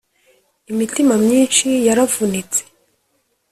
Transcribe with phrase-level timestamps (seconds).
[0.71, 2.59] imitima myinshi yaravunitse